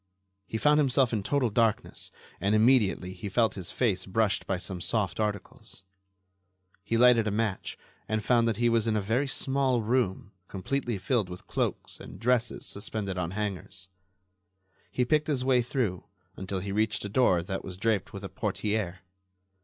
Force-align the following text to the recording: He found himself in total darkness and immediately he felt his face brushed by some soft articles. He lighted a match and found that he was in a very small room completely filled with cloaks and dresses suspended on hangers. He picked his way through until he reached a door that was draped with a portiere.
He 0.47 0.57
found 0.57 0.79
himself 0.79 1.13
in 1.13 1.21
total 1.21 1.51
darkness 1.51 2.09
and 2.39 2.55
immediately 2.55 3.13
he 3.13 3.29
felt 3.29 3.53
his 3.53 3.69
face 3.69 4.07
brushed 4.07 4.47
by 4.47 4.57
some 4.57 4.81
soft 4.81 5.19
articles. 5.19 5.83
He 6.83 6.97
lighted 6.97 7.27
a 7.27 7.29
match 7.29 7.77
and 8.09 8.23
found 8.25 8.47
that 8.47 8.57
he 8.57 8.67
was 8.67 8.87
in 8.87 8.95
a 8.95 8.99
very 9.01 9.27
small 9.27 9.83
room 9.83 10.31
completely 10.47 10.97
filled 10.97 11.29
with 11.29 11.45
cloaks 11.45 11.99
and 11.99 12.19
dresses 12.19 12.65
suspended 12.65 13.19
on 13.19 13.29
hangers. 13.29 13.89
He 14.89 15.05
picked 15.05 15.27
his 15.27 15.45
way 15.45 15.61
through 15.61 16.05
until 16.35 16.61
he 16.61 16.71
reached 16.71 17.05
a 17.05 17.07
door 17.09 17.43
that 17.43 17.63
was 17.63 17.77
draped 17.77 18.11
with 18.11 18.23
a 18.23 18.29
portiere. 18.29 19.01